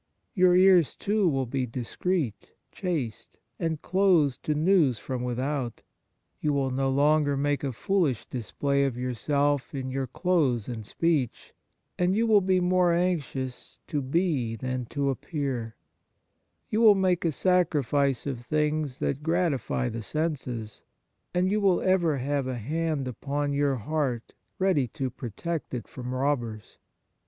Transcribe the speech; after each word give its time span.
Your 0.33 0.55
ears, 0.55 0.95
too, 0.95 1.29
will 1.29 1.45
be 1.45 1.67
discreet, 1.67 2.53
chaste, 2.71 3.37
and 3.59 3.79
closed 3.83 4.41
to 4.45 4.55
news 4.55 4.97
from 4.97 5.21
without; 5.21 5.83
you 6.39 6.53
will 6.53 6.71
no 6.71 6.89
longer 6.89 7.37
make 7.37 7.63
a 7.63 7.71
foolish 7.71 8.25
display 8.25 8.83
of 8.85 8.97
yourself 8.97 9.75
in 9.75 9.91
your 9.91 10.07
clothes 10.07 10.67
and 10.67 10.87
speech, 10.87 11.53
and 11.99 12.15
you 12.15 12.25
will 12.25 12.41
be 12.41 12.57
76 12.57 12.65
The 12.65 12.77
Nature 12.79 12.87
of 12.87 13.01
Piety 13.03 13.09
more 13.11 13.11
anxious 13.11 13.79
to 13.85 14.01
be 14.11 14.55
than 14.55 14.85
to 14.85 15.09
appear; 15.11 15.75
you 16.71 16.81
will 16.81 16.95
make 16.95 17.23
a 17.23 17.31
sacrifice 17.31 18.25
of 18.25 18.39
things 18.43 18.97
that 18.97 19.21
gratify 19.21 19.89
the 19.89 20.01
senses, 20.01 20.81
and 21.31 21.51
you 21.51 21.61
will 21.61 21.79
ever 21.79 22.17
have 22.17 22.47
a 22.47 22.57
hand 22.57 23.07
upon 23.07 23.53
your 23.53 23.75
heart 23.75 24.33
ready 24.57 24.87
to 24.87 25.11
protect 25.11 25.75
it 25.75 25.87
from 25.87 26.11
robbers. 26.15 26.79